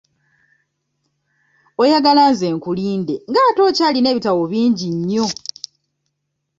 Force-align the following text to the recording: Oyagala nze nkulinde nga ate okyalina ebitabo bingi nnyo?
Oyagala 1.81 2.23
nze 2.31 2.47
nkulinde 2.55 3.13
nga 3.29 3.41
ate 3.49 3.61
okyalina 3.69 4.07
ebitabo 4.13 4.41
bingi 4.51 4.87
nnyo? 4.97 5.25